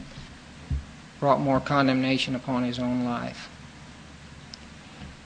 brought 1.20 1.40
more 1.40 1.60
condemnation 1.60 2.34
upon 2.34 2.64
his 2.64 2.78
own 2.78 3.04
life. 3.04 3.48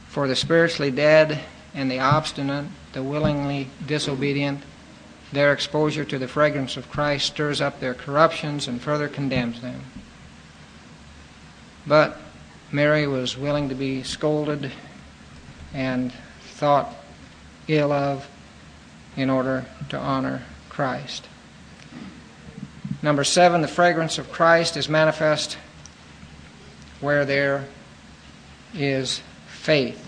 For 0.09 0.29
the 0.29 0.37
spiritually 0.37 0.91
dead 0.91 1.41
and 1.75 1.91
the 1.91 2.01
obstinate, 2.01 2.67
the 2.93 3.03
willingly 3.03 3.69
disobedient, 3.87 4.63
their 5.33 5.53
exposure 5.53 6.05
to 6.05 6.19
the 6.19 6.29
fragrance 6.29 6.77
of 6.77 6.91
Christ 6.91 7.27
stirs 7.27 7.61
up 7.61 7.81
their 7.81 7.95
corruptions 7.95 8.69
and 8.69 8.81
further 8.81 9.09
condemns 9.09 9.61
them. 9.61 9.83
But 11.87 12.21
Mary 12.73 13.07
was 13.07 13.37
willing 13.37 13.69
to 13.69 13.75
be 13.75 14.03
scolded 14.03 14.73
and 15.73 16.13
thought 16.41 16.95
ill 17.69 17.93
of 17.93 18.29
in 19.17 19.31
order 19.31 19.67
to 19.89 19.99
honor 19.99 20.43
Christ. 20.69 21.27
Number 23.03 23.25
seven, 23.25 23.63
the 23.63 23.69
fragrance 23.69 24.19
of 24.19 24.33
Christ 24.33 24.77
is 24.77 24.89
manifest 24.89 25.59
where 27.01 27.25
there 27.25 27.67
is 28.75 29.21
faith. 29.47 30.03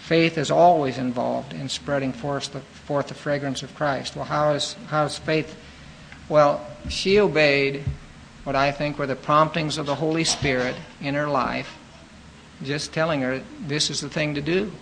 Faith 0.00 0.36
is 0.36 0.50
always 0.50 0.98
involved 0.98 1.52
in 1.52 1.68
spreading 1.68 2.12
forth 2.12 2.52
the, 2.52 2.60
forth 2.84 3.08
the 3.08 3.14
fragrance 3.14 3.62
of 3.62 3.74
Christ. 3.74 4.16
Well, 4.16 4.24
how 4.24 4.52
is, 4.52 4.74
how 4.88 5.04
is 5.04 5.18
faith? 5.18 5.56
Well, 6.28 6.66
she 6.88 7.20
obeyed 7.20 7.84
what 8.44 8.56
I 8.56 8.72
think 8.72 8.98
were 8.98 9.06
the 9.06 9.16
promptings 9.16 9.78
of 9.78 9.86
the 9.86 9.94
Holy 9.94 10.24
Spirit 10.24 10.74
in 11.00 11.14
her 11.14 11.28
life, 11.28 11.76
just 12.62 12.92
telling 12.92 13.20
her 13.20 13.42
this 13.60 13.90
is 13.90 14.00
the 14.00 14.08
thing 14.08 14.34
to 14.34 14.40
do. 14.40 14.72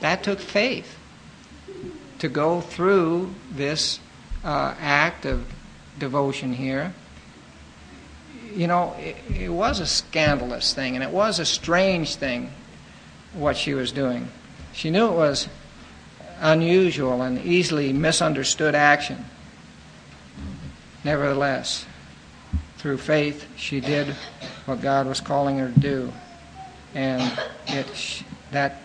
That 0.00 0.22
took 0.22 0.38
faith 0.38 0.96
to 2.18 2.28
go 2.28 2.60
through 2.60 3.34
this 3.50 3.98
uh, 4.44 4.74
act 4.78 5.24
of 5.24 5.46
devotion 5.98 6.52
here. 6.52 6.92
You 8.54 8.66
know, 8.66 8.94
it, 8.98 9.16
it 9.34 9.48
was 9.48 9.80
a 9.80 9.86
scandalous 9.86 10.74
thing 10.74 10.94
and 10.94 11.04
it 11.04 11.10
was 11.10 11.38
a 11.38 11.46
strange 11.46 12.16
thing 12.16 12.50
what 13.32 13.56
she 13.56 13.74
was 13.74 13.92
doing. 13.92 14.28
She 14.72 14.90
knew 14.90 15.06
it 15.06 15.14
was 15.14 15.48
unusual 16.40 17.22
and 17.22 17.44
easily 17.44 17.92
misunderstood 17.92 18.74
action. 18.74 19.24
Nevertheless, 21.04 21.86
through 22.78 22.98
faith, 22.98 23.46
she 23.56 23.80
did 23.80 24.08
what 24.64 24.80
God 24.80 25.06
was 25.06 25.20
calling 25.20 25.58
her 25.58 25.70
to 25.70 25.80
do. 25.80 26.12
And 26.94 27.38
it, 27.66 28.22
that, 28.50 28.82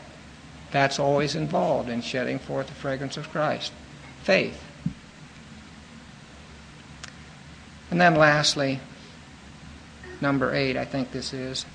that's 0.72 1.00
always 1.00 1.36
involved 1.36 1.90
in 1.90 2.02
shedding 2.02 2.40
forth 2.40 2.68
the 2.68 2.74
fragrance 2.74 3.18
of 3.18 3.30
Christ. 3.32 3.72
Faith. 4.24 4.62
And 7.90 8.02
then 8.02 8.16
lastly, 8.16 8.80
number 10.20 10.54
eight, 10.54 10.76
I 10.76 10.86
think 10.86 11.12
this 11.12 11.34
is, 11.34 11.66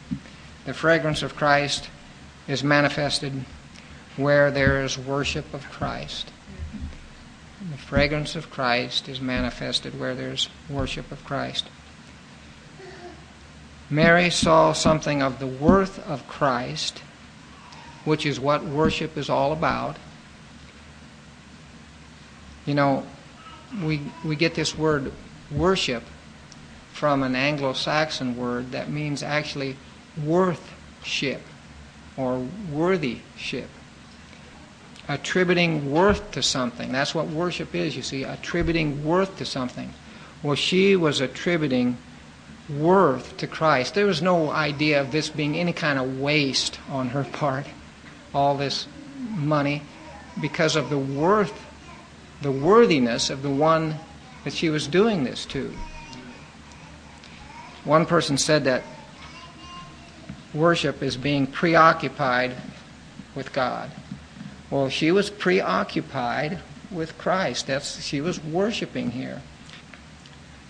the 0.66 0.74
fragrance 0.74 1.22
of 1.22 1.36
Christ 1.36 1.88
is 2.46 2.62
manifested 2.62 3.44
where 4.20 4.50
there 4.50 4.82
is 4.82 4.98
worship 4.98 5.52
of 5.54 5.70
Christ. 5.70 6.30
The 7.70 7.78
fragrance 7.78 8.36
of 8.36 8.50
Christ 8.50 9.08
is 9.08 9.20
manifested 9.20 9.98
where 9.98 10.14
there's 10.14 10.48
worship 10.68 11.10
of 11.12 11.24
Christ. 11.24 11.68
Mary 13.90 14.30
saw 14.30 14.72
something 14.72 15.20
of 15.20 15.40
the 15.40 15.46
worth 15.46 15.98
of 16.08 16.26
Christ, 16.28 17.02
which 18.04 18.24
is 18.24 18.38
what 18.38 18.64
worship 18.64 19.16
is 19.16 19.28
all 19.28 19.52
about. 19.52 19.96
You 22.66 22.74
know, 22.74 23.04
we, 23.82 24.00
we 24.24 24.36
get 24.36 24.54
this 24.54 24.76
word 24.76 25.12
worship 25.50 26.04
from 26.92 27.22
an 27.22 27.34
Anglo 27.34 27.72
Saxon 27.72 28.36
word 28.36 28.72
that 28.72 28.90
means 28.90 29.22
actually 29.22 29.76
worthship 30.24 31.42
or 32.16 32.46
worthyship. 32.70 33.68
Attributing 35.10 35.90
worth 35.90 36.30
to 36.30 36.42
something. 36.42 36.92
That's 36.92 37.16
what 37.16 37.26
worship 37.26 37.74
is, 37.74 37.96
you 37.96 38.02
see, 38.02 38.22
attributing 38.22 39.04
worth 39.04 39.38
to 39.38 39.44
something. 39.44 39.92
Well, 40.40 40.54
she 40.54 40.94
was 40.94 41.20
attributing 41.20 41.98
worth 42.68 43.36
to 43.38 43.48
Christ. 43.48 43.94
There 43.94 44.06
was 44.06 44.22
no 44.22 44.50
idea 44.50 45.00
of 45.00 45.10
this 45.10 45.28
being 45.28 45.56
any 45.56 45.72
kind 45.72 45.98
of 45.98 46.20
waste 46.20 46.78
on 46.88 47.08
her 47.08 47.24
part, 47.24 47.66
all 48.32 48.56
this 48.56 48.86
money, 49.30 49.82
because 50.40 50.76
of 50.76 50.90
the 50.90 50.98
worth, 50.98 51.60
the 52.40 52.52
worthiness 52.52 53.30
of 53.30 53.42
the 53.42 53.50
one 53.50 53.96
that 54.44 54.52
she 54.52 54.70
was 54.70 54.86
doing 54.86 55.24
this 55.24 55.44
to. 55.46 55.74
One 57.82 58.06
person 58.06 58.38
said 58.38 58.62
that 58.62 58.84
worship 60.54 61.02
is 61.02 61.16
being 61.16 61.48
preoccupied 61.48 62.54
with 63.34 63.52
God. 63.52 63.90
Well, 64.70 64.88
she 64.88 65.10
was 65.10 65.30
preoccupied 65.30 66.60
with 66.90 67.18
Christ. 67.18 67.66
That's 67.66 68.02
she 68.02 68.20
was 68.20 68.42
worshiping 68.42 69.10
here. 69.10 69.42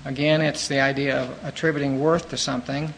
Again, 0.05 0.41
it's 0.41 0.69
the 0.69 0.81
idea 0.81 1.23
of 1.23 1.45
attributing 1.45 2.01
worth 2.01 2.31
to 2.31 2.39
something, 2.39 2.95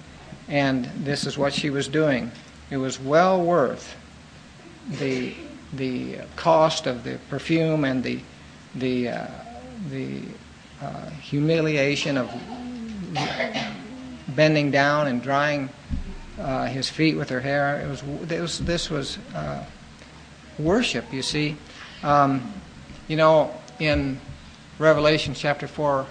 and 0.48 0.84
this 1.04 1.26
is 1.26 1.36
what 1.36 1.52
she 1.52 1.70
was 1.70 1.88
doing. 1.88 2.30
It 2.70 2.76
was 2.76 3.00
well 3.00 3.42
worth 3.42 3.96
the 4.88 5.34
the 5.72 6.18
cost 6.36 6.86
of 6.86 7.02
the 7.02 7.18
perfume 7.28 7.84
and 7.84 8.04
the 8.04 8.20
the 8.76 9.08
uh, 9.08 9.26
the 9.90 10.20
uh, 10.80 11.10
humiliation 11.10 12.16
of 12.16 12.30
bending 14.28 14.70
down 14.70 15.08
and 15.08 15.22
drying 15.22 15.68
uh, 16.38 16.66
his 16.66 16.88
feet 16.88 17.16
with 17.16 17.28
her 17.28 17.40
hair. 17.40 17.80
It 17.80 17.88
was, 17.88 18.02
it 18.30 18.40
was 18.40 18.58
this 18.60 18.90
was 18.90 19.18
uh, 19.34 19.64
worship. 20.58 21.12
You 21.12 21.22
see, 21.22 21.56
um, 22.02 22.52
you 23.08 23.16
know, 23.16 23.54
in 23.78 24.20
Revelation 24.78 25.34
chapter 25.34 25.66
four, 25.66 26.06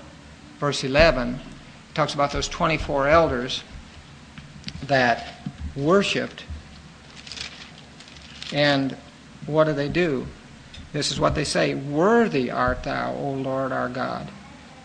verse 0.59 0.83
eleven, 0.83 1.35
it 1.35 1.95
talks 1.95 2.13
about 2.13 2.31
those 2.31 2.47
twenty-four 2.47 3.07
elders 3.07 3.63
that 4.87 5.35
worshipped. 5.75 6.43
And 8.53 8.97
what 9.45 9.63
do 9.63 9.73
they 9.73 9.89
do? 9.89 10.27
This 10.93 11.11
is 11.11 11.19
what 11.19 11.35
they 11.35 11.45
say 11.45 11.73
Worthy 11.73 12.51
art 12.51 12.83
thou, 12.83 13.13
O 13.15 13.31
Lord 13.31 13.71
our 13.71 13.87
God, 13.87 14.29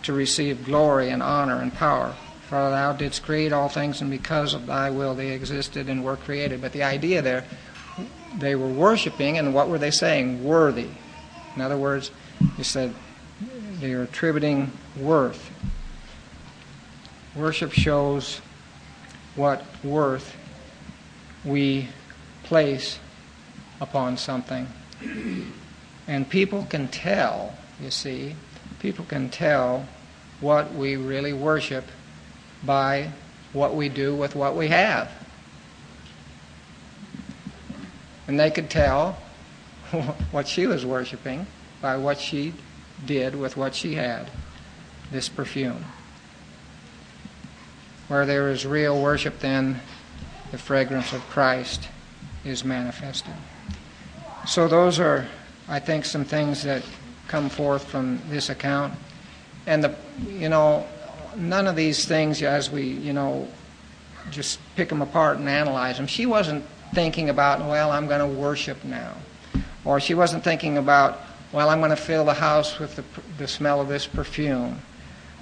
to 0.05 0.13
receive 0.13 0.65
glory 0.65 1.11
and 1.11 1.23
honor 1.23 1.61
and 1.61 1.75
power. 1.75 2.15
For 2.49 2.71
thou 2.71 2.93
didst 2.93 3.25
create 3.25 3.53
all 3.53 3.69
things, 3.69 4.01
and 4.01 4.09
because 4.09 4.55
of 4.55 4.67
thy 4.67 4.89
will 4.89 5.17
they 5.17 5.33
existed 5.33 5.89
and 5.89 6.05
were 6.05 6.17
created. 6.17 6.61
But 6.61 6.73
the 6.73 6.85
idea 6.85 7.21
there, 7.21 7.45
they 8.39 8.55
were 8.55 8.69
worshiping, 8.69 9.39
and 9.39 9.55
what 9.55 9.69
were 9.69 9.79
they 9.79 9.91
saying? 9.91 10.45
Worthy. 10.45 10.89
In 11.55 11.63
other 11.63 11.77
words, 11.79 12.11
he 12.57 12.63
said 12.63 12.95
they 13.81 13.93
are 13.93 14.03
attributing 14.03 14.73
worth. 14.99 15.51
Worship 17.35 17.73
shows 17.73 18.41
what 19.35 19.65
worth 19.85 20.35
we 21.45 21.89
place 22.43 22.99
upon 23.81 24.17
something. 24.17 24.67
And 26.09 26.29
people 26.29 26.67
can 26.71 26.89
tell, 26.89 27.55
you 27.81 27.91
see, 27.91 28.35
people 28.81 29.05
can 29.05 29.29
tell 29.29 29.87
what 30.41 30.75
we 30.75 30.97
really 30.97 31.33
worship 31.33 31.85
by 32.65 33.11
what 33.53 33.75
we 33.75 33.89
do 33.89 34.15
with 34.15 34.35
what 34.35 34.57
we 34.57 34.69
have. 34.69 35.11
And 38.29 38.39
they 38.39 38.51
could 38.51 38.71
tell 38.71 39.13
what 40.31 40.49
she 40.49 40.67
was 40.67 40.85
worshiping 40.85 41.47
by 41.81 41.97
what 41.97 42.19
she 42.19 42.53
did 43.05 43.35
with 43.35 43.57
what 43.57 43.75
she 43.75 43.95
had 43.95 44.31
this 45.11 45.29
perfume. 45.29 45.85
Where 48.09 48.27
there 48.27 48.51
is 48.51 48.67
real 48.67 49.01
worship, 49.01 49.41
then 49.41 49.81
the 50.51 50.59
fragrance 50.59 51.13
of 51.13 51.21
Christ 51.29 51.89
is 52.45 52.65
manifested. 52.65 53.35
So, 54.47 54.69
those 54.69 55.01
are, 55.01 55.27
I 55.69 55.81
think, 55.81 56.05
some 56.05 56.25
things 56.25 56.63
that 56.63 56.83
come 57.27 57.49
forth 57.49 57.85
from 57.85 58.21
this 58.29 58.49
account. 58.49 58.95
And 59.67 59.83
the, 59.83 59.95
you 60.29 60.49
know, 60.49 60.87
none 61.37 61.67
of 61.67 61.75
these 61.75 62.05
things, 62.05 62.43
as 62.43 62.71
we, 62.71 62.83
you 62.83 63.13
know, 63.13 63.49
just 64.31 64.61
pick 64.77 64.89
them 64.89 65.03
apart 65.03 65.39
and 65.39 65.49
analyze 65.49 65.97
them, 65.97 66.07
she 66.07 66.27
wasn't 66.27 66.65
thinking 66.95 67.29
about, 67.31 67.61
well, 67.61 67.91
I'm 67.91 68.07
going 68.07 68.21
to 68.21 68.41
worship 68.41 68.85
now. 68.85 69.15
Or 69.85 70.01
she 70.01 70.15
wasn't 70.15 70.45
thinking 70.45 70.79
about, 70.79 71.21
well, 71.53 71.69
I'm 71.69 71.79
going 71.79 71.91
to 71.91 71.97
fill 71.97 72.25
the 72.25 72.35
house 72.35 72.79
with 72.79 72.97
the, 72.97 73.05
the 73.39 73.47
smell 73.47 73.81
of 73.81 73.89
this 73.89 74.07
perfume. 74.07 74.81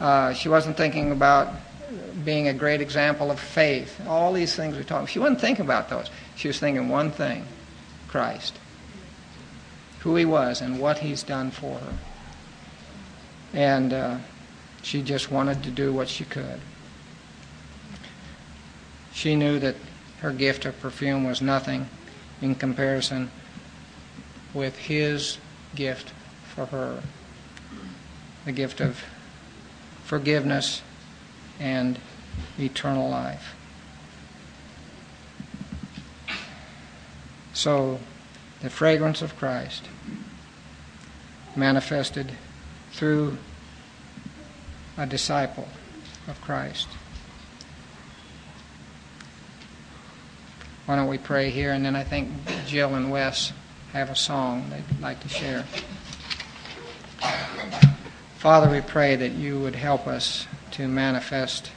Uh, 0.01 0.33
she 0.33 0.49
wasn't 0.49 0.77
thinking 0.77 1.13
about 1.13 1.49
being 2.25 2.49
a 2.49 2.53
great 2.53 2.81
example 2.81 3.31
of 3.31 3.39
faith. 3.39 4.01
All 4.07 4.33
these 4.33 4.55
things 4.55 4.77
we 4.77 4.85
talk. 4.85 5.09
She 5.09 5.19
wasn't 5.19 5.41
thinking 5.41 5.65
about 5.65 5.89
those. 5.89 6.11
She 6.37 6.49
was 6.49 6.59
thinking 6.59 6.89
one 6.89 7.11
thing: 7.11 7.45
Christ, 8.09 8.59
who 10.01 10.17
He 10.17 10.25
was, 10.25 10.61
and 10.61 10.81
what 10.81 10.99
He's 10.99 11.23
done 11.23 11.51
for 11.51 11.79
her. 11.79 11.95
And 13.53 13.93
uh, 13.93 14.19
she 14.83 15.03
just 15.03 15.31
wanted 15.31 15.63
to 15.63 15.71
do 15.71 15.93
what 15.93 16.09
she 16.09 16.25
could. 16.25 16.61
She 19.13 19.37
knew 19.37 19.59
that 19.61 19.77
her 20.25 20.33
gift 20.33 20.65
of 20.65 20.81
perfume 20.81 21.23
was 21.23 21.43
nothing 21.43 21.87
in 22.41 22.55
comparison 22.55 23.31
with 24.55 24.75
his 24.79 25.37
gift 25.75 26.15
for 26.47 26.65
her 26.65 27.03
the 28.47 28.53
gift 28.53 28.81
of 28.81 29.05
forgiveness 30.03 30.81
and 31.61 31.99
eternal 32.59 33.11
life. 33.11 33.55
So, 37.53 38.01
the 38.63 38.71
fragrance 38.71 39.21
of 39.21 39.37
Christ 39.37 39.85
manifested 41.55 42.33
through 42.93 43.37
a 44.97 45.05
disciple 45.05 45.69
of 46.27 46.41
Christ. 46.41 46.89
Why 50.87 50.97
don't 50.97 51.09
we 51.09 51.19
pray 51.19 51.51
here, 51.51 51.73
and 51.73 51.85
then 51.85 51.97
I 51.97 52.05
think 52.05 52.31
Jill 52.67 52.95
and 52.95 53.11
Wes 53.11 53.53
have 53.93 54.11
a 54.11 54.17
song 54.17 54.69
they'd 54.71 55.01
like 55.01 55.21
to 55.21 55.29
share. 55.29 55.65
Father, 58.37 58.71
we 58.71 58.83
pray 58.83 59.17
that 59.17 59.33
you 59.33 59.59
would 59.61 59.77
help 59.77 60.07
us 60.07 60.47
to 60.73 60.87
manifest 60.87 61.71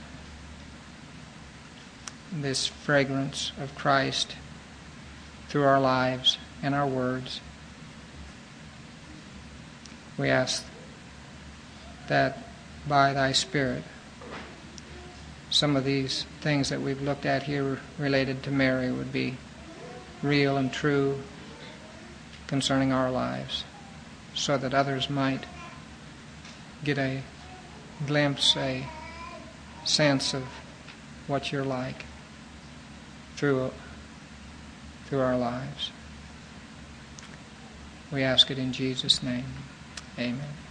this 2.33 2.67
fragrance 2.67 3.53
of 3.61 3.73
Christ 3.75 4.35
through 5.47 5.63
our 5.63 5.79
lives 5.79 6.37
and 6.61 6.75
our 6.75 6.87
words. 6.87 7.39
We 10.17 10.29
ask 10.29 10.65
that 12.09 12.39
by 12.87 13.13
thy 13.13 13.31
Spirit. 13.31 13.83
Some 15.57 15.75
of 15.75 15.85
these 15.85 16.27
things 16.39 16.69
that 16.69 16.81
we've 16.81 17.01
looked 17.01 17.25
at 17.25 17.41
here 17.41 17.79
related 17.97 18.43
to 18.43 18.51
Mary 18.51 18.91
would 18.91 19.11
be 19.11 19.37
real 20.21 20.55
and 20.55 20.71
true 20.71 21.19
concerning 22.45 22.93
our 22.93 23.09
lives, 23.09 23.63
so 24.35 24.55
that 24.55 24.75
others 24.75 25.09
might 25.09 25.47
get 26.83 26.99
a 26.99 27.23
glimpse, 28.05 28.55
a 28.55 28.85
sense 29.83 30.35
of 30.35 30.43
what 31.25 31.51
you're 31.51 31.65
like 31.65 32.05
through, 33.35 33.71
through 35.07 35.21
our 35.21 35.39
lives. 35.39 35.89
We 38.11 38.21
ask 38.21 38.51
it 38.51 38.59
in 38.59 38.73
Jesus' 38.73 39.23
name. 39.23 39.55
Amen. 40.19 40.66